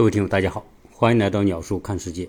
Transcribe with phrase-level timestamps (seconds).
[0.00, 2.26] 各位听友，大家好，欢迎来到鸟叔看世界。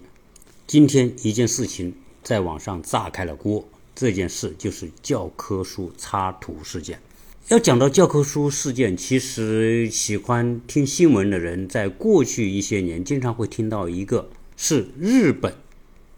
[0.67, 6.99] 今天一件事情在网上炸开了锅，这件事就是教科书插图事件。
[7.47, 15.55] 要讲到教科书事件，其实喜欢听新闻的人，在过去一些年经常会听到一个是日本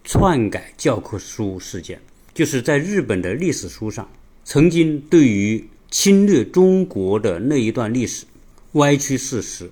[0.03, 2.01] 篡改教科书事件，
[2.33, 4.09] 就是在日本的历史书上，
[4.43, 8.25] 曾经对于侵略中国的那一段历史
[8.71, 9.69] 歪曲事实。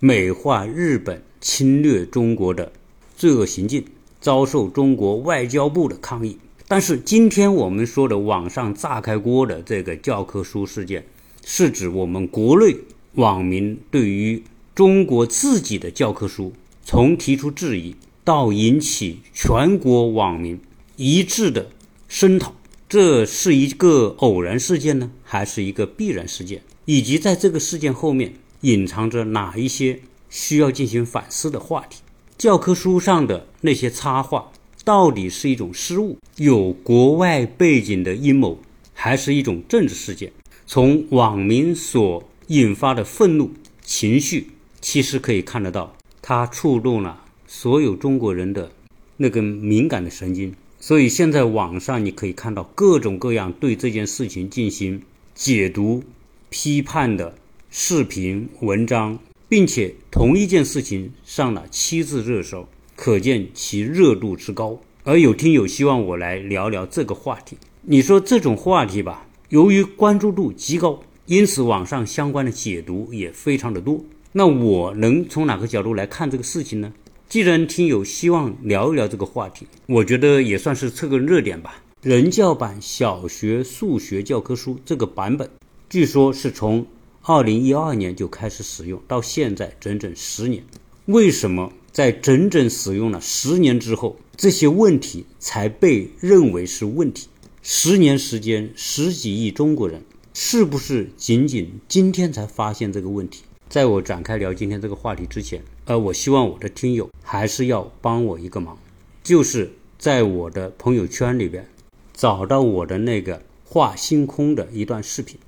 [0.00, 2.72] 美化日本侵略中国的
[3.16, 3.84] 罪恶行径，
[4.20, 6.36] 遭受中国外交部的抗议。
[6.66, 11.06] 但是今天我们说的网上炸开锅的这个教科书事件，
[11.44, 12.76] 是指我们国内
[13.14, 14.42] 网民对于
[14.74, 16.52] 中国自己的教科书
[16.84, 20.60] 从提出质疑到引起全国网民
[20.96, 21.70] 一致的
[22.08, 22.54] 声讨，
[22.88, 26.62] 这是一个偶然事件呢，还是一个必然事件？
[26.84, 28.34] 以及在这个事件后面。
[28.64, 30.00] 隐藏着哪一些
[30.30, 32.00] 需要进行反思的话题？
[32.38, 34.50] 教科书上的那些插画
[34.84, 38.58] 到底是一种失误，有国外背景的阴谋，
[38.94, 40.32] 还是一种政治事件？
[40.66, 44.48] 从网民所引发的愤怒情绪，
[44.80, 48.72] 其实可以看得到，它触动了所有中国人的
[49.18, 50.54] 那根敏感的神经。
[50.80, 55.02] 所以现在网上你可以看到各种各样对这件事情进行
[55.34, 56.02] 解读、
[56.48, 57.36] 批判的。
[57.76, 64.78] 视频文章，并且同一件事情上了七次热搜，可见其热度之高。
[65.02, 74.04] 而有听友希望我来聊聊这个话题，你说这种话题吧，由于关注度极高，因此网上相关的解读也非常的多。
[74.30, 76.92] 那我能从哪个角度来看这个事情呢？
[77.28, 81.82] 既然听友希望聊一聊这个话题，我觉得也算是蹭个热点吧。
[82.02, 85.50] 人教版小学数学教科书这个版本，
[85.90, 86.86] 据说是从。
[87.26, 90.62] 二零一二年就开始使用，到现在整整十年。
[91.06, 97.28] 为什么在整整使用了十年之后，这些问题才被认为是问题？
[97.62, 100.02] 十年时间，十几亿中国人，
[100.34, 103.44] 是不是仅仅今天才发现这个问题？
[103.70, 108.76] 在我展开聊今天这个话题之前，呃，我希望我的听友还是要帮我一个忙，
[109.22, 111.66] 就是在我的朋友圈里边
[112.12, 115.38] 找到我的那个画星空的一段视频，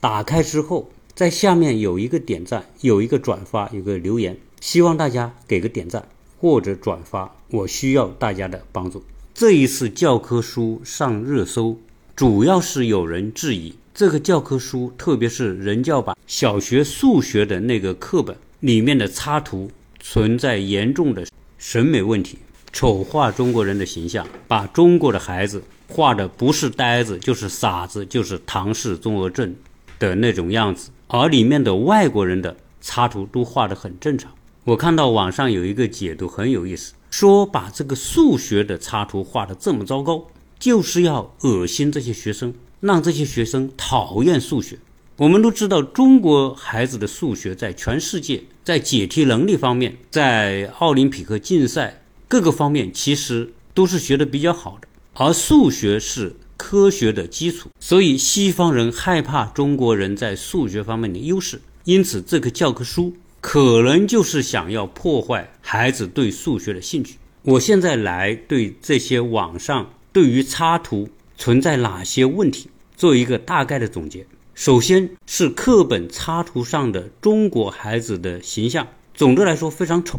[0.00, 0.88] 打开之后。
[1.18, 6.06] 在下面有一个点赞，有一个转发，有个留言，希望大家给个点赞
[6.38, 9.02] 或者转发，我需要大家的帮助。
[9.34, 11.76] 这一次教科书上热搜，
[12.14, 19.68] 主要是有人质疑这个教科书，特别是人教版小学数学的那个课本里面的插图
[19.98, 21.26] 存在严重的
[21.58, 22.38] 审美问题，
[22.72, 29.56] 丑化中国人的形象，把中国的孩子画的不是呆子就是傻子，就是唐氏综合症
[29.98, 30.90] 的那种样子。
[31.08, 34.30] 而里面的外国人的插图都画得很正常。
[34.64, 40.26] 我看到网上有一个解读很有意思，说把这个数学的插图画得这么糟糕，
[40.58, 44.78] 就是要恶心这些学生，让这些学生讨厌数学。
[45.16, 56.36] 我们都知道，中国孩子的数学在全世界在解题能力方面，在奥林匹克竞赛各个方面其实都是学得比较好的，而数学是。
[56.58, 67.14] 科学的基础，所以西方人害怕中国人在数学方面的优势，因此这个教科书可能就是想要破坏孩子对数学的兴趣。
[67.42, 71.08] 我现在来对这些网上对于插图
[71.38, 74.26] 存在哪些问题做一个大概的总结。
[74.54, 80.18] 首先是课本插图上的中国孩子的形象，总的来说非常丑，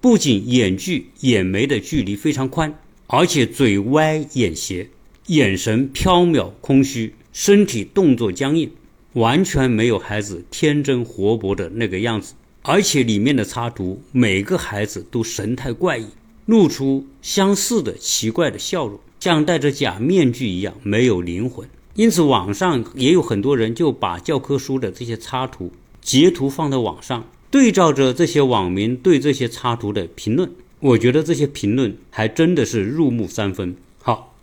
[0.00, 2.76] 不仅眼距眼眉的距离非常宽，
[3.06, 4.90] 而且嘴歪眼斜。
[5.26, 8.70] 眼神飘渺空虚，身体动作僵硬，
[9.14, 12.34] 完全没有孩子天真活泼的那个样子。
[12.62, 16.06] 而且里面的插图，每个孩子都神态怪异，
[16.44, 21.68] 露出相似的奇怪的笑容，像戴着假面具一样，没有灵魂。
[21.94, 30.48] 因此，网上也有很多人就把教科书的这些插图截图放到网上，对照着这些网民对这些插图的评论，
[30.78, 33.74] 我觉得这些评论还真的是入木三分。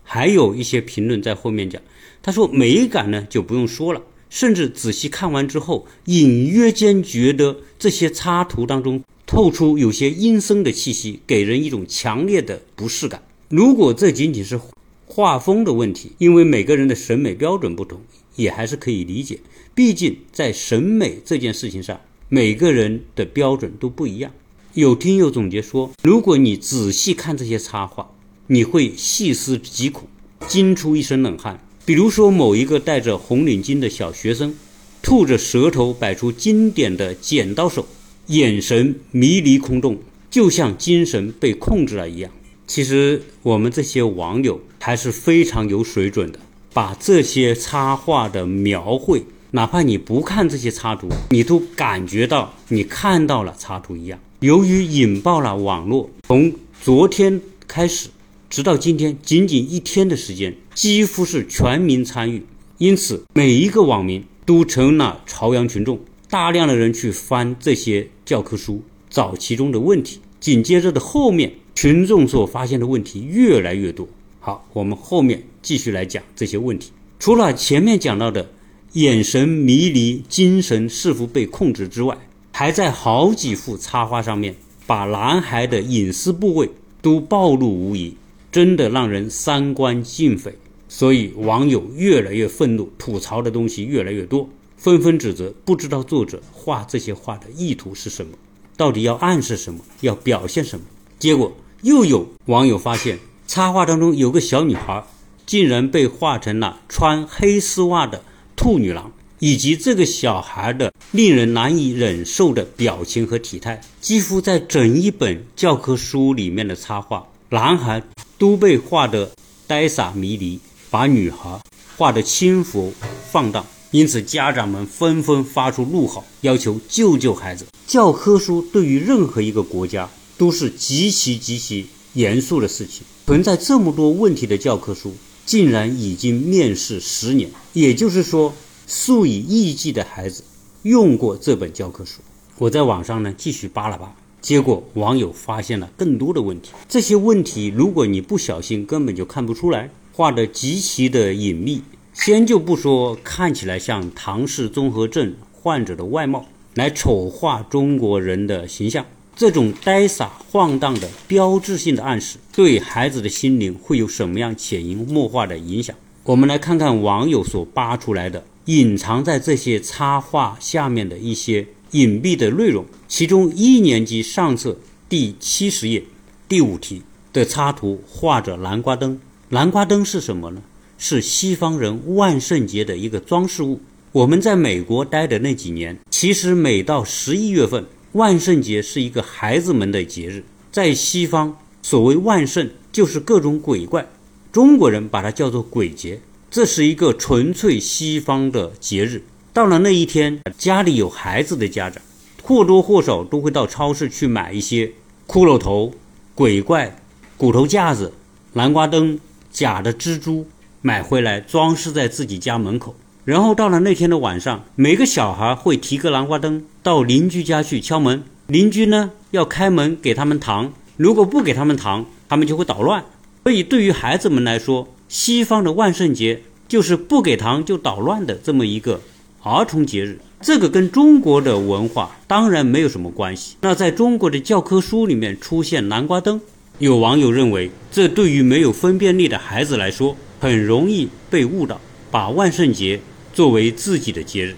[0.04, 1.82] 还有一些评论在后面讲，
[2.22, 13.24] 他说美感呢就不用说了，甚至仔细看完之后，隐约间觉得这些插图当中透出有些阴森的气息，给人一种强烈的不适感。
[13.50, 14.60] 如果这仅仅是
[15.06, 18.02] 画风的问题，因为每个人的审美标准不同，
[18.36, 19.40] 也还是可以理解。
[19.74, 24.32] 毕竟在审美这件事情上，每个人的标准都不一样。
[24.74, 28.12] 有听友总结说，如果你仔细看这些插画。
[28.48, 30.08] 你会细思极恐，
[30.48, 31.60] 惊出一身冷汗。
[31.86, 34.54] 比如说，某一个戴着红领巾的小学生，
[35.02, 37.86] 吐着舌头，摆出经典的剪刀手，
[38.28, 39.98] 眼神迷离空洞，
[40.30, 42.32] 就像精神被控制了一样。
[42.66, 46.40] 其实我们这些网友还是非常有水准的，
[46.74, 54.18] 把这些插画的描绘，哪怕你不看这些插图，你都感觉到你看到了插图一样。
[54.40, 58.10] 由于引爆了网络，从昨天开始，
[58.54, 62.46] 直到今天，仅仅一天的时间，几乎是全民参与，
[62.78, 70.20] 因此每一个网民都成了朝阳群众，大量的人去翻这些教科书，找其中的问题。
[70.40, 74.08] 紧接着的后面，群众所发现的问题越来越多。
[74.40, 76.92] 好，我们后面继续来讲这些问题。
[77.18, 78.48] 除了前面讲到的
[78.92, 82.16] 眼神迷离、精神是否被控制之外，
[82.52, 84.54] 还在好几幅插画上面
[84.86, 86.70] 把男孩的隐私部位
[87.02, 88.16] 都暴露无遗，
[88.54, 90.58] 真的让人三观尽毁。
[90.88, 94.48] 所以网友越来越愤怒，吐槽的东西越来越多，
[94.78, 98.32] 纷纷指责，不知道作者画这些画的意图是什么。
[98.78, 99.80] 到底要暗示什么？
[100.02, 100.86] 要表现什么？
[101.18, 101.52] 结果
[101.82, 103.18] 又有网友发现，
[103.48, 105.04] 插画当中有个小女孩，
[105.48, 108.24] 竟然被画成了穿黑丝袜的
[108.56, 118.02] 兔女郎，以及这个小孩的令人难以忍受的表情和体态，几乎在整一本教科书里面的插画，男孩
[118.40, 119.30] 都被画得
[119.68, 120.60] 呆傻迷离，
[120.90, 121.62] 把女孩
[121.96, 122.92] 画得轻浮
[123.30, 123.64] 放荡。
[123.92, 127.68] 因此，家长们纷纷发出怒吼，要求救救孩子。
[127.86, 133.04] 教科书对于任何一个国家都是极其极其严肃的事情。
[133.28, 135.14] 存在这么多问题的教科书，
[135.46, 138.52] 竟然已经面世十年，也就是说，
[138.88, 140.44] 数以亿计的孩子
[140.82, 142.14] 用过这本教科书。
[142.58, 146.72] 我在网上呢继续扒了扒，结果网友发现了更多的问题。
[146.90, 151.82] 这些问题，如果你不小心，根本就看不出来，画的极其的隐秘。
[152.12, 165.96] 先就不说看起来像唐氏综合症患者的外貌，来丑化中国人的形象，这种呆傻晃荡的标志性的暗示，对孩子的心灵会有什么样潜移默化的影响？
[166.26, 172.86] 我们来看看网友所扒出来的，隐藏在这些插画下面的一些隐蔽的内容。
[173.08, 174.78] 其中一年级上册
[175.10, 176.04] 第七十页
[176.48, 177.02] 第五题
[177.32, 179.20] 的插图画着南瓜灯，
[179.50, 180.62] 南瓜灯是什么呢？
[180.98, 183.82] 是西方人万圣节的一个装饰物。
[184.12, 190.44] 我们在美国待的那几年，其实每到十一月份，万圣节是一个孩子们的节日。
[190.72, 194.08] 在西方，所谓万圣就是各种鬼怪，
[194.52, 196.22] 中国人把它叫做鬼节。
[196.50, 199.24] 这是一个纯粹西方的节日。
[199.54, 202.02] 到了那一天，家里有孩子的家长，
[202.42, 204.92] 或多或少都会到超市去买一些
[205.28, 205.94] 骷髅头、
[206.34, 206.98] 鬼怪、
[207.38, 208.12] 骨头架子、
[208.54, 209.20] 南瓜灯、
[209.52, 210.46] 假的蜘蛛。
[210.86, 223.06] 买回来装饰在自己家门口，然后到了那天的晚上，每个小孩会提个南瓜灯到邻居家去敲门，邻居呢要开门给他们糖，如果不给他们糖，他们就会捣乱。
[223.44, 229.00] 所以对于孩子们来说，西方的万圣节就是不给糖就捣乱的这么一个
[229.46, 233.58] 儿童节日，这个跟中国的文化当然没有什么关系。
[233.60, 236.40] 那在中国的教科书里面出现南瓜灯，
[236.80, 240.16] 有网友认为，这对于没有分辨力的孩子来说。
[240.40, 241.80] 很容易被误导，
[242.12, 243.00] 把万圣节
[243.34, 244.56] 作为自己的节日。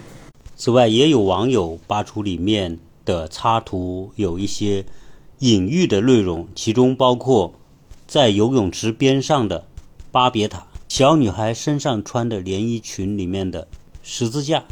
[0.55, 4.83] 此外，也有网友扒出里面的插图有一些
[5.39, 7.53] 隐喻的内容，其中包括
[8.07, 9.67] 在游泳池边上的
[10.11, 13.67] 巴别塔、小女孩身上穿的连衣裙里面的
[14.07, 14.63] 十字架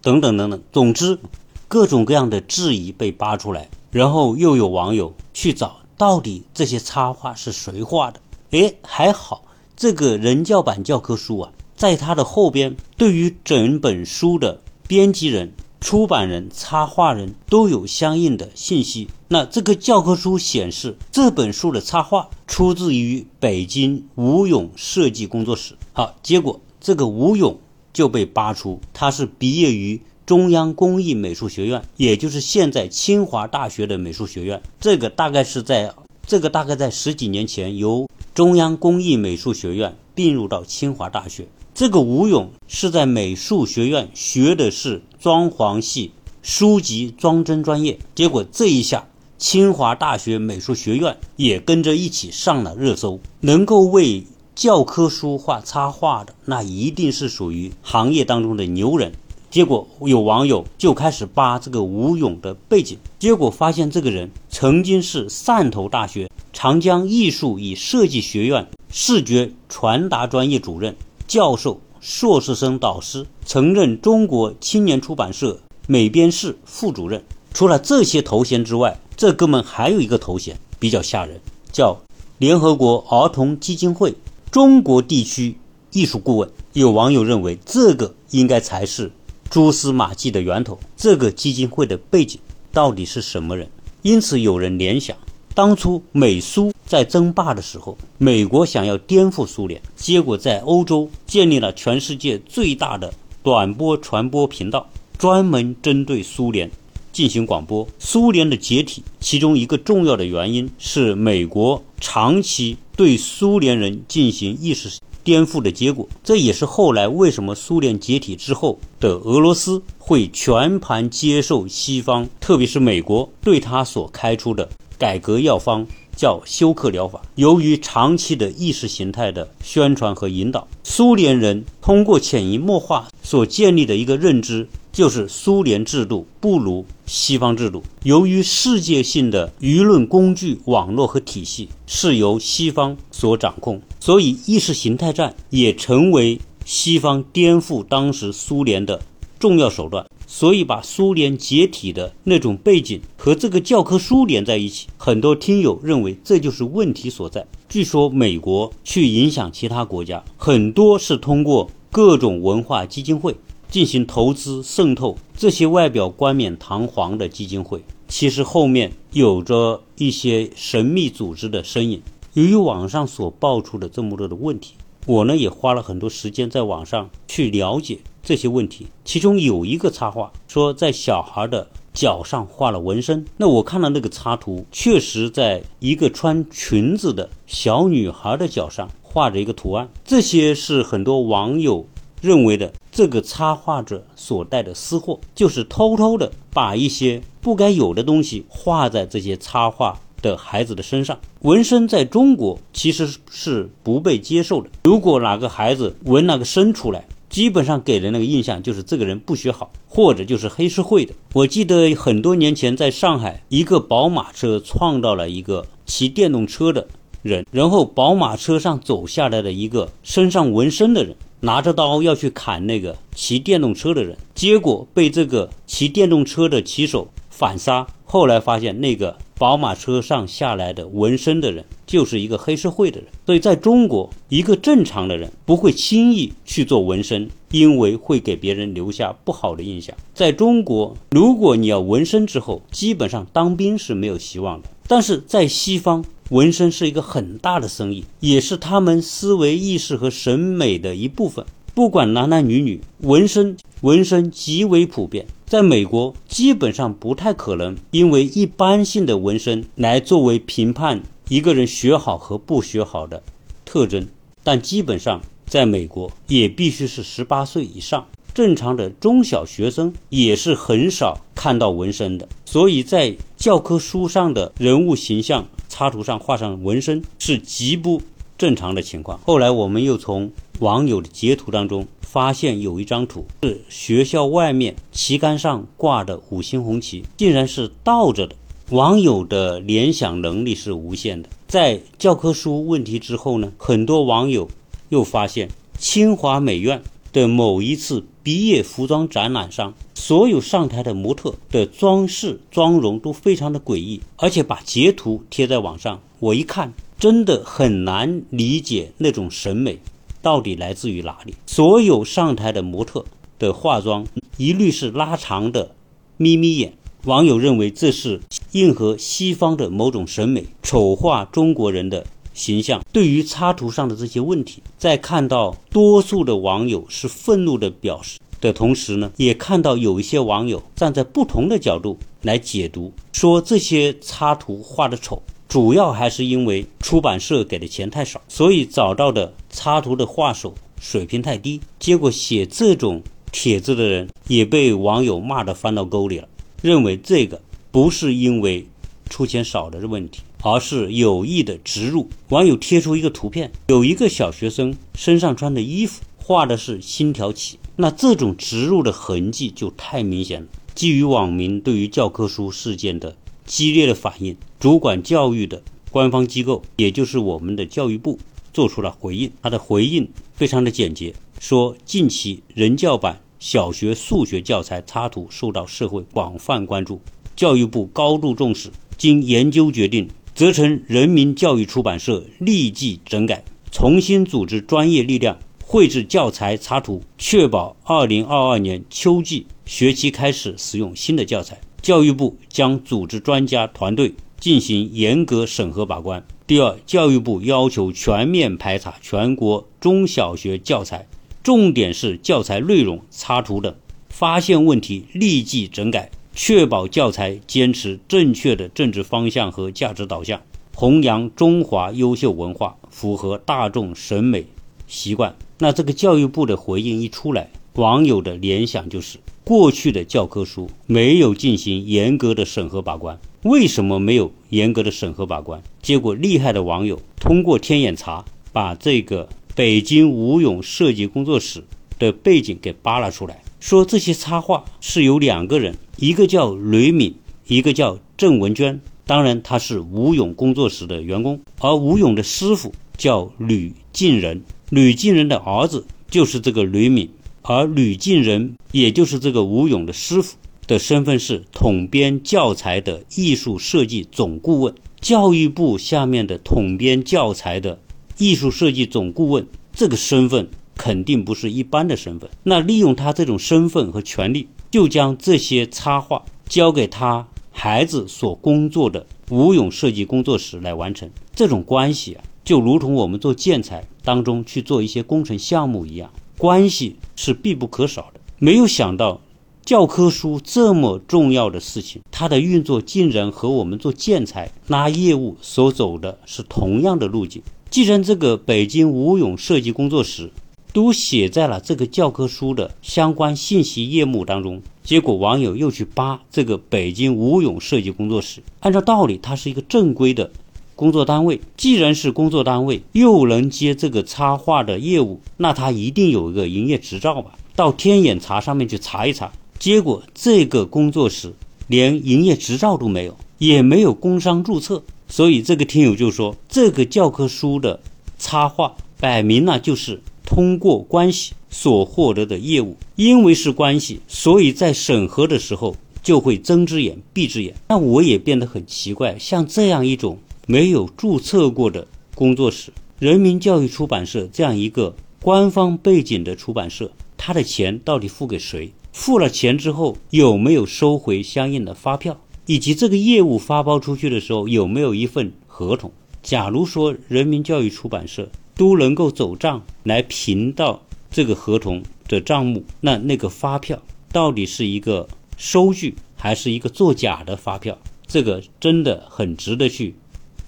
[0.00, 0.60] 等等等等。
[0.72, 1.20] 总之，
[1.68, 8.18] 各种各样的质疑被扒出来，然后又有网友去找到底这些插画是谁画的？
[8.52, 9.42] 诶，还好。
[9.76, 19.08] 这个人教版教科书啊，在它的后边，对于整本书的编辑人、出版人、插画人都有相应的信息。
[19.28, 25.74] 那这个教科书显示，这本书的插画出自于北京吴勇设计工作室。
[25.92, 27.58] 好，结果这个吴勇
[27.98, 34.62] 就被扒出，他是毕业于中央工艺美术学院，也就是现在清华大学的美术学院。
[34.78, 35.92] 这个大概是在，
[36.24, 38.08] 这个大概在十几年前由。
[38.32, 41.48] 中央工艺美术学院并入到清华大学。
[41.74, 53.18] 这个吴勇是在美术学院学的是装潢系书籍装帧专业，结果这一下清华大学美术学院也跟着一起上了热搜。
[53.40, 54.22] 能够为
[54.58, 59.12] 教科书画插画的，那一定是属于行业当中的牛人。
[59.48, 70.96] 结果有网友就开始扒这个吴勇的背景，结果发现这个人曾经是汕头大学长江艺术与设计学院视觉传达专业主任、
[71.28, 77.22] 教授、硕士生导师，曾任中国青年出版社美编室副主任。
[77.54, 81.96] 除了这些头衔之外，这哥们还有一个头衔比较吓人，叫
[82.38, 84.12] 联合国儿童基金会
[84.50, 85.56] 中国地区
[85.92, 86.50] 艺术顾问。
[86.72, 89.10] 有网友认为，这个应该才是
[89.50, 90.78] 蛛丝马迹的源头。
[90.96, 92.40] 这个基金会的背景
[92.72, 93.68] 到底是什么人？
[94.02, 95.16] 因此，有人联想，
[95.54, 103.12] 当初美苏在争霸的时候，美国想要颠覆苏联，结果在欧洲建立了全世界最大的
[103.42, 104.88] 短波传播频道，
[105.18, 106.70] 专门针对苏联
[107.12, 107.88] 进行广播。
[107.98, 114.98] 苏联的解体，其中一个重要的原因是美国长期对苏联人进行意识。
[115.22, 125.86] 颠覆的结果，这也是后来为什么苏联解体之后的俄罗斯会全盘接受西方，特别是美国对他所开出的改革药方，
[126.18, 127.22] 叫休克疗法。
[127.36, 134.68] 由于长期的意识形态的宣传和引导，苏联人通过潜移默化所建立的一个认知。
[134.90, 137.84] 就是苏联制度不如西方制度。
[138.02, 149.00] 由于世界性的舆论工具网络和体系是由西方所掌控，所以意识形态战也成为西方颠覆当时苏联的
[149.38, 150.04] 重要手段。
[150.38, 157.44] 所以，把苏联解体的那种背景和这个教科书连在一起，很多听友认为这就是问题所在。
[157.68, 163.34] 据说，美国去影响其他国家，很多是通过各种文化基金会。
[163.68, 172.00] 进行投资渗透，这些外表冠冕堂皇的基金会，其实后面有着一些神秘组织的身影。
[172.34, 178.86] 由于网上所爆出的这么多的问题，我呢也花了很多时间在网上去了解这些问题。
[179.06, 183.24] 其中有一个插画说，在小孩的脚上画了纹身。
[183.38, 189.88] 那我看到那个插图，确实在一个穿裙子的小女孩的脚上画着一个图案。
[190.04, 191.86] 这些是很多网友。
[192.20, 201.16] 认为的这个插画者所带的私货，就是偷偷的把一些不该有的东西画在这些插画的孩子的身上。
[201.42, 204.68] 纹身在中国其实是不被接受的。
[204.82, 211.14] 如果哪个孩子纹那个身出来，基本上给人那个印象就是这个人不学好，或者就是黑社会的。
[211.34, 216.86] 我记得很多年前在上海，一个宝马车撞到了一个骑电动车的
[217.22, 221.14] 人，然后宝马车上走下来的一个身上纹身的人。
[221.40, 227.86] 拿着刀要去砍那个骑电动车的人，结果被这个骑电动车的骑手反杀。
[228.04, 233.08] 后来发现那个宝马车上下来的纹身的人就是一个黑社会的人。
[233.24, 239.96] 所以在中国，一个正常的人不会轻易去做纹身，因为会给别人留下不好的印象。
[240.12, 244.68] 在中国，如果你要纹身之后，基本上当兵是没有希望的。
[244.88, 251.44] 但是在西方，纹身是一个很大的生意，也是他们思维意识和审美的一部分。
[251.74, 255.26] 不管男男女女，纹身纹身极为普遍。
[255.48, 263.22] 在美国，基本上不太可能因为一般性的纹身来作为评判一个人学好和不学好的
[263.64, 264.06] 特征。
[264.44, 268.06] 但基本上，在美国也必须是十八岁以上。
[268.34, 272.28] 正常的中小学生也是很少看到纹身的。
[272.44, 275.46] 所以在教科书上的人物形象。
[275.70, 278.02] 插图上画上纹身是极不
[278.36, 279.20] 正常的情况。
[279.24, 288.34] 后来我们又从网友的截图当中发现有一张图是学校外面旗杆上挂的五星红旗，竟然是倒着的。
[288.70, 291.28] 网友的联想能力是无限的。
[291.46, 294.48] 在教科书问题之后呢，很多网友
[294.90, 295.48] 又发现
[295.78, 299.74] 清华美院的某一次毕业服装展览上。
[299.94, 309.78] 所有上台的模特的装饰妆容都非常的诡异，而且把截图贴在网上，我一看，真的很难理解那种审美
[310.22, 311.34] 到底来自于哪里。
[311.46, 313.04] 所有上台的模特
[313.38, 314.06] 的化妆
[314.36, 315.72] 一律是拉长的
[316.16, 318.20] 眯眯眼，网友认为这是
[318.52, 322.82] 应和西方的某种审美，丑化中国人的形象。
[322.92, 328.18] 对于插图上的这些问题，在看到多数的网友是愤怒的表示。
[328.40, 341.58] 的同时呢，也看到有一些网友站在不同的角度来解读，说这些插图画的丑，主要还是因为出版社给的钱太少，所以找到的插图的画手水平太低。
[341.78, 343.02] 结果写这种
[343.32, 346.28] 帖子的人也被网友骂得翻到沟里了，
[346.60, 347.40] 认为这个
[347.70, 348.66] 不是因为
[349.08, 352.08] 出钱少的问题，而是有意的植入。
[352.28, 357.58] 网友贴出一个图片，有一个小学生身上穿的衣服画的是星条旗。
[357.76, 360.48] 那这种植入的痕迹就太明显了。
[360.74, 363.16] 基于网民对于教科书事件的
[363.48, 368.18] 激烈的反应，主管教育的官方机构，也就是我们的教育部，
[368.52, 369.32] 做出了回应。
[369.42, 377.00] 他的回应非常的简洁，说近期人教版小学数学教材插图受到社会广泛关注，
[377.34, 391.58] 教育部高度重视，经研究决定，责成人民教育出版社立即整改，重新组织专业力量，绘制教材插图，确保二零二二年秋季学期开始使用新的教材。
[391.80, 396.24] 教育部将组织专家团队进行严格审核把关。
[396.46, 401.06] 第二，教育部要求全面排查全国中小学教材，
[401.42, 403.74] 重点是教材内容、插图等，
[404.08, 406.10] 发现问题立即整改。
[406.34, 410.40] 确保教材坚持正确的政治方向和价值导向，
[410.72, 414.46] 弘扬中华优秀文化，符合大众审美
[414.86, 415.34] 习惯。
[415.58, 419.18] 那这个教育部的回应一出来，网友的联想就是：
[419.48, 423.18] 过去的教科书没有进行严格的审核把关。
[423.44, 425.62] 为什么没有严格的审核把关？
[425.80, 431.64] 结果厉害的网友通过天眼查，把这个北京吴勇设计工作室
[431.98, 433.42] 的背景给扒拉出来。
[433.58, 437.14] 说这些插画是由两个人，一个叫雷敏，
[437.46, 438.78] 一个叫郑文娟。
[439.06, 441.40] 当然，他是吴勇工作室的员工。
[441.60, 447.08] 而吴勇的师傅叫吕敬仁，吕敬仁的儿子就是这个雷敏，
[447.42, 454.74] 而吕敬仁也就是这个吴勇的师傅的身份是统编教材的艺术设计总顾问。
[455.00, 457.80] 教育部下面的统编教材的
[458.18, 460.48] 艺术设计总顾问这个身份。
[460.80, 462.30] 肯定不是一般的身份。
[462.44, 471.10] 那利用他这种身份和权利，就将这些插画交给他孩子所工作的吴勇设计工作室来完成。
[471.34, 478.20] 这种关系啊，就如同我们做建材当中去做一些工程项目一样，关系是必不可少的。
[478.38, 479.20] 没有想到，
[479.64, 487.42] 教科书这么重要的事情，它的运作竟然和我们做建材拉业务所走的是同样的路径。
[487.68, 490.30] 既然这个北京吴勇设计工作室，
[490.72, 494.62] 都写在了这个教科书的相关信息页目当中。
[494.84, 498.42] 结果网友又去扒这个北京吴勇设计工作室。
[498.60, 500.30] 按照道理，它是一个正规的
[500.78, 501.40] 工作单位。
[501.56, 507.32] 既然是工作单位，又能接这个插画的业务，那他一定有一个营业执照吧？
[507.56, 511.34] 到天眼查上面去查一查，结果这个工作室
[511.66, 514.80] 连营业执照都没有，也没有工商注册。
[515.08, 517.80] 所以这个听友就说，这个教科书的
[518.16, 520.00] 插画摆明了就是。
[520.30, 527.54] 通过关系所获得的业务，因为是关系，所以在审核的时候就会睁只眼闭只眼。
[527.66, 530.18] 那我也变得很奇怪，像这样一种
[530.50, 538.72] 没有注册过的工作室，人民教育出版社这样一个官方背景的出版社，他的钱到底付给谁？
[538.92, 542.18] 付了钱之后有没有收回相应的发票？
[542.46, 545.92] 以及这个业务发包出去的时候有没有一份合同？
[546.22, 548.28] 假如说人民教育出版社。
[548.58, 550.82] 都能够走账来评到
[551.12, 553.80] 这个合同的账目，那那个发票
[554.10, 557.78] 到底是一个收据还是一个作假的发票？
[558.08, 559.94] 这个真的很值得去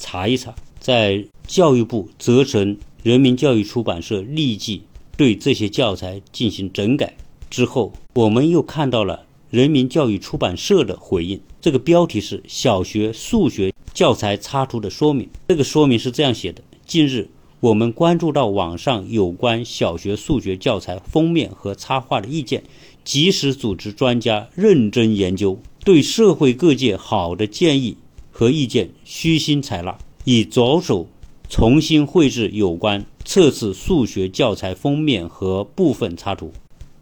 [0.01, 0.53] 查一查。
[0.81, 4.83] 在教育部责成人民教育出版社立即
[5.17, 7.15] 对这些教材进行整改
[7.49, 11.41] 之后，我们又看到了人民教育出版社的回应。
[11.61, 15.29] 这个标题是“小学数学教材插图的说明”。
[15.49, 17.29] 这个说明是这样写的：近日。
[17.61, 22.65] 我们关注到网上有关小学数学教材封面和插画的意见，
[23.05, 27.99] 及时组织专家认真研究，对社会各界好的建议
[28.41, 31.07] 和意见虚心采纳，已着手
[31.51, 36.51] 重新绘制有关测试数学教材封面和部分插图，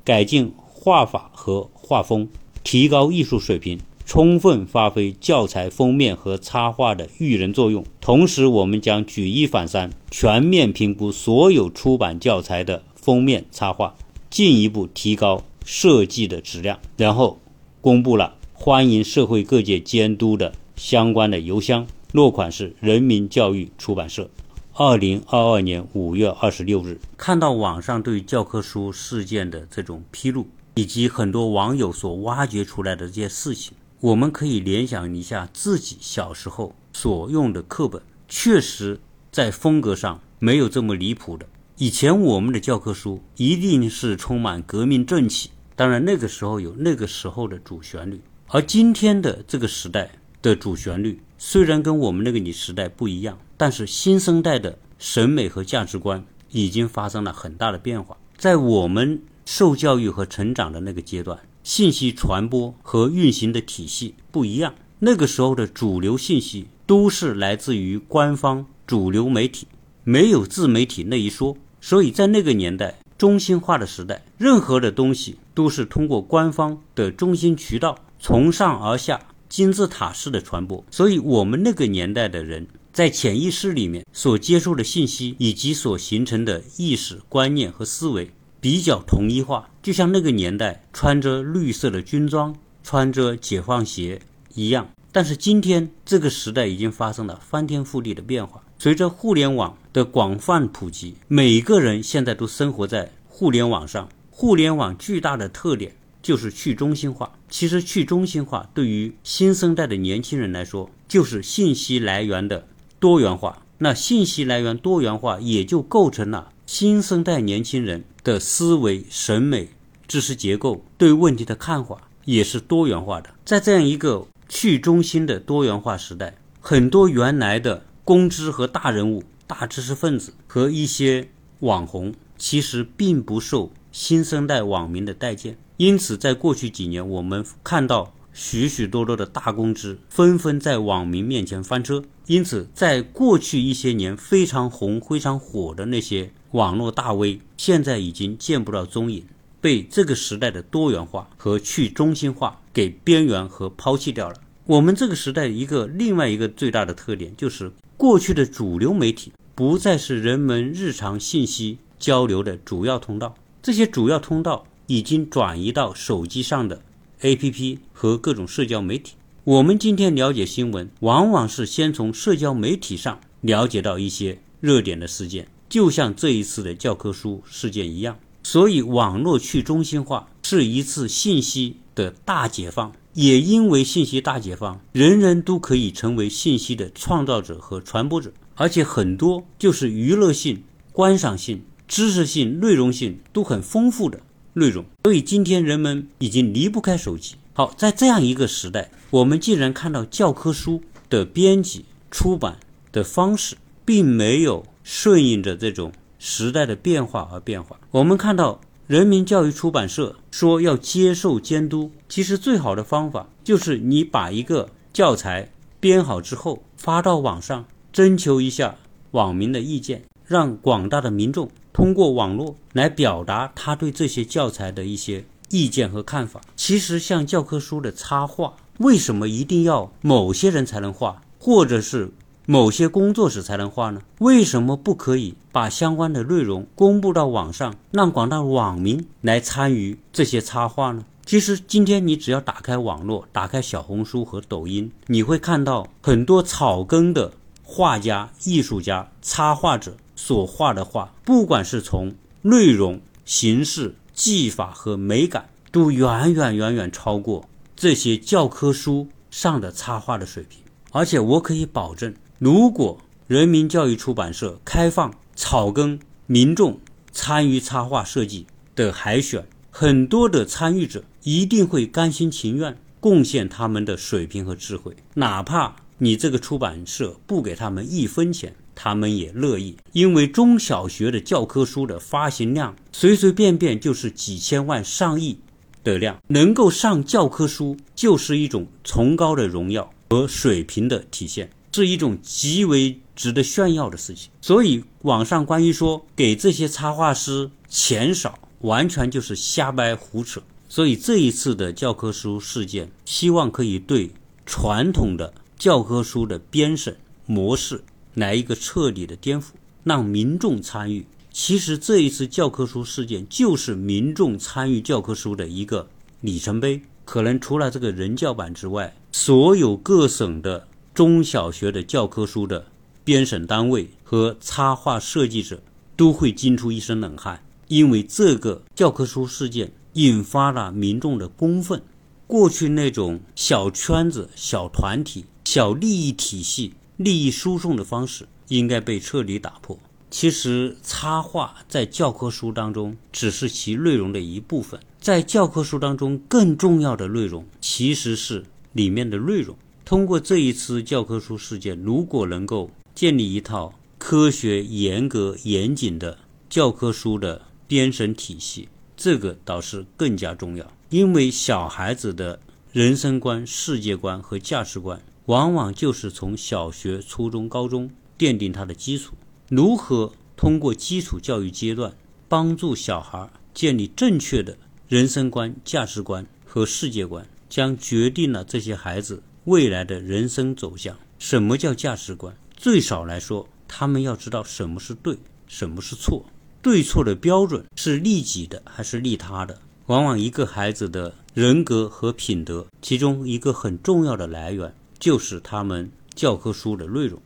[0.03, 2.29] 改进画法和画风，
[2.64, 3.79] 提高艺术水平。
[4.05, 7.85] 充分发挥教材封面和插画的育人作用。
[8.01, 13.94] 同时，我们将举一反三，全面评估所有出版教材的封面插画，
[14.29, 16.81] 进一步提高设计的质量。
[16.96, 17.38] 然后，
[17.81, 24.31] 公布了欢迎社会各界监督的相关的邮箱，落款是人民教育出版社。
[24.75, 33.73] 二零二二年五月二十六日，看到网上对教科书事件的这种披露，以及很多网友所挖掘出来的这些事情。
[34.01, 39.01] 我们可以联想一下自己小时候所用的课本，确实
[39.33, 41.45] 在风格上没有这么离谱的。
[41.79, 48.21] 以前我们的教科书一定是充满革命正气，当然那个时候有那个时候的主旋律。
[48.47, 50.11] 而今天的这个时代
[50.42, 58.16] 的主旋律虽然跟我们那个你时代不一样，但是新生代的审美和价值观已经发生了很大的变化。
[58.37, 61.38] 在我们受教育和成长的那个阶段。
[61.64, 64.74] 信息传播和运行的体系不一样。
[65.01, 69.66] 那个时候的主流信息都是来自于官方主流媒体，
[70.03, 71.59] 没有自媒体那一说。
[71.83, 80.85] 所以在那个年代，中心化的时代，任何的东西都是通过官方的中心渠道从上而下金字塔式的传播。
[80.91, 88.31] 所以，我们那个年代的人在潜意识里面所接受的信息，以及所形成的意识观念和思维
[88.61, 94.21] 比较统一化，就像那个年代穿着绿色的军装、穿着解放鞋
[94.55, 94.89] 一样。
[95.11, 98.63] 但是今天这个时代已经发生了翻天覆地的变化。
[98.79, 104.09] 随着互联网的广泛普及，每个人现在都生活在互联网上。
[104.31, 107.33] 互联网巨大的特点就是去中心化。
[107.49, 112.67] 其实，去中心化对于新生代的年轻人来说，就是信息来源的
[112.99, 113.63] 多元化。
[113.79, 119.69] 那信息来源多元化，也就构成了新生代年轻人的思维、审美、
[120.09, 123.31] 知识结构对问题的看法也是多元化的。
[123.45, 131.29] 在这样一个去中心的多元化时代，很多原来的公知和大人物、大知识分子和一些
[131.61, 135.59] 网红，其实并不受新生代网民的待见。
[135.77, 142.05] 因此，在过去几年，我们看到许许多多的大公知纷纷在网民面前翻车。
[142.27, 149.25] 因此，在过去一些年非常红、非常火的那些网络大 V，现在已经见不到踪影，
[149.61, 154.37] 被这个时代的多元化和去中心化给边缘和抛弃掉了。
[154.67, 166.81] 我们这个时代一个另外一个最大的特点，就是过去的主流媒体不再是人们日常信息交流的主要通道，这些主要通道已经转移到手机上的
[167.21, 169.14] APP 和各种社交媒体。
[169.44, 178.18] 我们今天了解新闻，往往是先从社交媒体上了解到一些热点的事件，就像这一次的教科书事件一样。
[178.42, 182.92] 所以，网络去中心化是一次信息的大解放。
[183.14, 194.20] 也因为信息大解放，人人都可以成为信息的创造者和传播者，而且很多就是娱乐性、观赏性、知识性、内容性都很丰富的
[194.53, 194.85] 内容。
[195.03, 197.35] 所以今天人们已经离不开手机。
[197.55, 202.59] 好，在这样一个时代，我们既然看到教科书的编辑、出版
[202.92, 208.61] 的方式，并没有顺应着这种时代的变化而变化，我们看到。
[208.88, 218.77] 人民教育出版社说要接受监督，其实最好的方法就是你把一个教材编好之后发到网上，征求一下
[219.11, 226.41] 网民的意见，让广大的民众通过网络来表达他对这些教材的一些意见和看法。
[226.57, 232.11] 其实像教科书的插画，为什么一定要某些人才能画，或者是？
[232.47, 234.01] 某些工作室才能画呢？
[234.19, 241.05] 为什么不可以把相关的内容公布到网上，让广大网民来参与这些插画呢？
[241.25, 247.31] 其实今天你只要打开网络，打开小红书和抖音，你会看到很多草根的
[247.71, 260.63] 画家、艺术家、插画者所画的画，不管是从内容、形式、技法和美感，都远远远远超过这些教科书上的插画的水平。
[260.93, 262.15] 而且我可以保证。
[262.39, 266.81] 如果人民教育出版社开放草根民众
[267.13, 279.77] 参与插画设计的海选，很多的参与者一定会甘心情愿贡献他们的水平和智慧，哪怕你这个出版社不给他们一分钱，他们也乐意。
[279.93, 285.39] 因为中小学的教科书的发行量随随便便就是几千万、上亿
[285.85, 291.51] 的量，能够上教科书就是一种崇高的荣耀和水平的体现。
[291.75, 300.43] 是一种极为值得炫耀的事情，所以网上关于说给这些插画师钱少，完全就是瞎掰胡扯。
[300.69, 304.11] 所以这一次的教科书事件，希望可以对
[304.45, 307.83] 传统的教科书的编审模式
[308.14, 309.47] 来一个彻底的颠覆，
[309.85, 311.05] 让民众参与。
[311.31, 315.88] 其实这一次教科书事件就是民众参与教科书的一个
[316.21, 316.81] 里程碑。
[317.05, 320.66] 可能除了这个人教版之外，所有各省的。
[320.94, 322.66] 中小学的教科书的
[323.05, 325.62] 编审单位和插画设计者
[325.94, 331.81] 都会惊出一身冷汗，因为这个教科书事件引发了民众的公愤。
[332.29, 339.79] 过去那种小圈子、小团体、小利益体系、利益输送的方式应该被彻底打破。
[340.11, 349.57] 其实，插画在教科书当中只是其内容的一部分，在教科书当中更重要的内容其实是里面的内容。
[349.87, 356.19] 通过这一次教科书事件，如果能够建立一套科学、严格、严谨的
[356.51, 360.71] 教科书的编审体系，这个倒是更加重要。
[360.90, 362.40] 因为小孩子的
[362.72, 369.14] 人生观、世界观和价值观，往往就是从小学、初中、高中奠定他的基础。
[369.48, 371.94] 如何通过基础教育阶段，
[372.27, 374.57] 帮助小孩建立正确的
[374.88, 379.22] 人生观、价值观和世界观，将决定了这些孩子。
[379.44, 380.96] 未来的人生走向。
[381.18, 382.35] 什么叫价值观？
[382.57, 386.24] 最少来说，他们要知道什么是对，什么是错。
[386.62, 389.61] 对错的标准是利己的还是利他的？
[389.88, 397.18] 往往一个孩子的人格和品德，其中一个很重要的来源就是他们教科书的内容。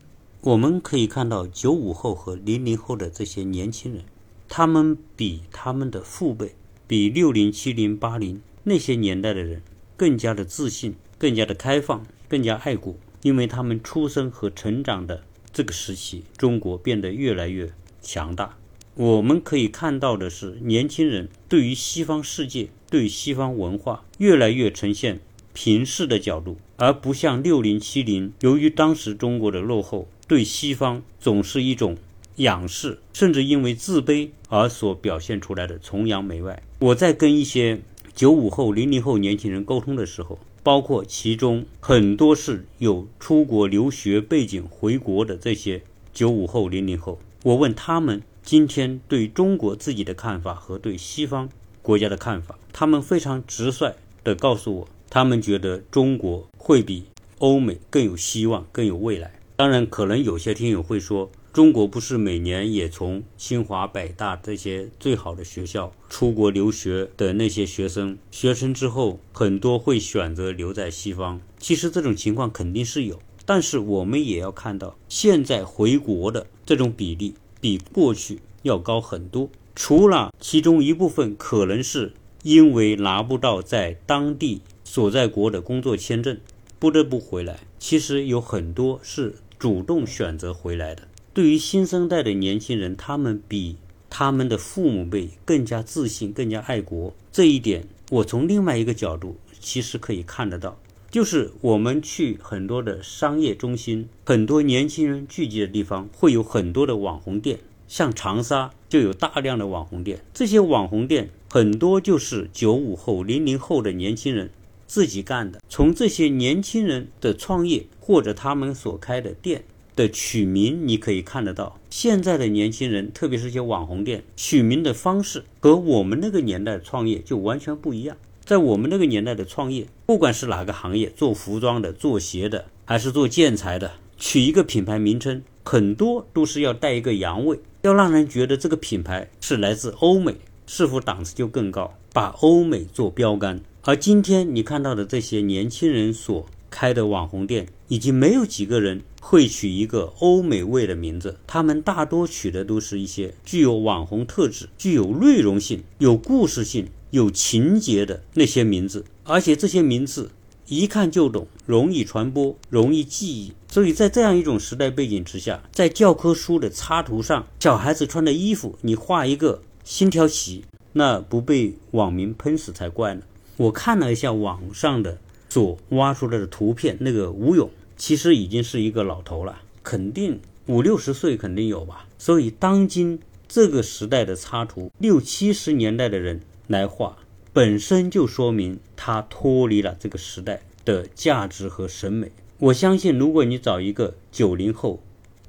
[0.42, 4.05] 我们可以看到九五后和零零后的这些年轻人，
[4.48, 6.55] 他们比他们的父辈，
[6.87, 9.61] 比六零、七零、八零那些年代的人
[9.96, 18.57] 更加的自信，更加的开放，更加爱国，因为他们出生和成长的这个时期，中国变得越来越强大。
[18.95, 25.19] 我们可以看到的是，年轻人对于西方世界、对西方文化越来越呈现
[25.55, 31.97] 平视的角度，而不像六零、七零，由于当时中国的落后，对西方总是一种
[32.37, 36.63] 仰视，甚至因为自卑而所表现出来的崇洋媚外。
[36.81, 37.81] 我在跟一些
[38.15, 48.21] 九五后、零零后年轻人沟通的时候，包括其中很多是有出国留学背景回国的这些九五后、零零后，我问他们。
[48.45, 51.49] 今天对中国自己的看法和对西方
[51.81, 57.05] 国家的看法，他们非常直率地告诉我，他们觉得中国会比
[57.39, 59.33] 欧美更有希望、更有未来。
[59.57, 71.41] 当然，可能有些听友会说，中国不是每年也从清华、北大这些最好的学校出国留学的那些学生，学成之后很多会选择留在西方。
[71.59, 77.35] 其实这种情况肯定是有，但是我们也要看到，现在回国的这种比例。
[77.62, 86.40] 比过去要高很多，除了其中一部分可能是因为拿不到在当地所在国的工作签证，
[86.81, 87.61] 不得不回来。
[87.79, 91.07] 其实有很多是主动选择回来的。
[91.33, 93.77] 对于新生代的年轻人，他们比
[94.11, 97.14] 他们的父母辈更加自信、更加爱国。
[97.31, 100.77] 这一点，我从另外一个角度其实可以看得到，
[101.12, 107.59] 就是我们去很多的商业中心，很多年轻人聚集的地方，会有很多的网红店。
[107.87, 114.48] 像长沙就有大量的网红店，这些网红店很多就是九五后、零零后的年轻人
[114.87, 115.61] 自己干的。
[115.68, 128.16] 从这些年轻人的创业或者他们所开的店的取名，你可以看得到，现在的年轻人，特别是些网红店取名的方式和我们那个年代创业就完全不一样。
[128.53, 137.59] 在我们那个年代的创业，不管是哪个行业，做服装的、做鞋的，还是做建材的，取一个品牌名称，很多都是要带一个洋味。
[137.81, 140.35] 要让人觉得这个品牌是来自欧美，
[140.67, 141.95] 是否档次就更高？
[142.12, 143.59] 把欧美做标杆。
[143.85, 160.33] 而今天你看到的这些年轻人所开的网红店，已经没有几个人会取一个欧美味的名字，他们大多取的都是一些具有网红特质、具有内容性、有故事性、有情节的那些名字，而且这些名字。
[160.68, 163.53] 一看就懂，容易传播，容易记忆。
[163.68, 173.22] 所以在这样一种时代背景之下，在教科书的插图上，小孩子穿的衣服，你画一个星条旗，那不被网民喷死才怪呢。
[173.59, 175.18] 我看了一下网上的
[175.51, 182.07] 所挖出来的图片，那个吴勇其实已经是一个老头了，肯定五六十岁肯定有吧。
[182.16, 186.40] 所以当今这个时代的插图，六七十年代的人
[186.73, 187.17] 来画。
[187.53, 192.33] 本身就说明他脱离了这个时代的价值和审美。
[192.59, 195.01] 我相信，如果你找一个九零后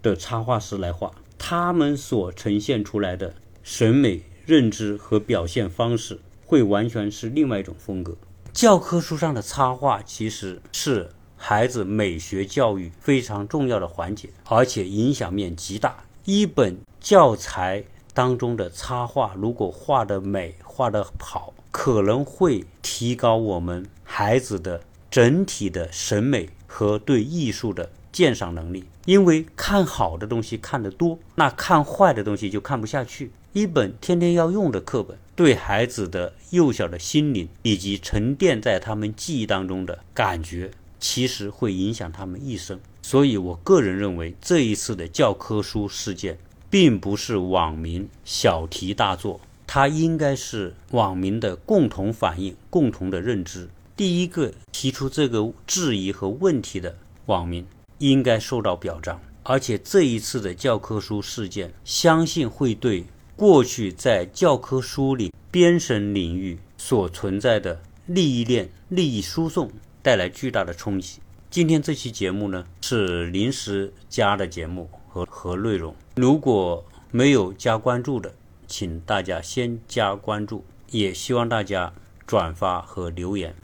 [0.02, 3.34] 的插画师来画，他们所呈现出来的
[3.64, 8.18] 审美认知和表现方式，会完全是另外一种风格。
[8.52, 16.04] 教科书上的插画其实是孩子美学教育非常重要的环节，而且影响面极大。
[16.26, 17.84] 一本教材
[18.14, 24.82] 当中的插画，如果画的美、画的好，可能会提高我们孩子的
[25.12, 33.32] 整体的审美和对艺术的鉴赏能力，因为看好的东西看得多，那看坏的东西就看不下去。
[33.54, 42.80] 一本天天要用的课本，对孩子的幼小的心灵以及沉淀在他们记忆当中的感觉，其实会影响他们一生。
[43.04, 49.40] 所以我个人认为，这一次的教科书事件，并不是网民小题大做。
[49.76, 53.68] 它应该是网民的共同反应、共同的认知。
[53.96, 57.66] 第一个提出这个质疑和问题的网民
[57.98, 63.04] 应该受到表彰，而且这一次的教科书事件，相信会对
[63.36, 69.72] 过去在教科书里编审领域所存在的利益链、利益输送
[70.04, 71.18] 带来巨大的冲击。
[71.50, 78.32] 今天这期节目呢，是临时加的节目和和内容，如果没有加关注的。
[78.76, 81.94] 请大家先加关注，也希望大家
[82.26, 83.52] 转发和留言。